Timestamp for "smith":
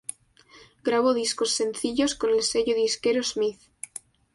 3.21-3.59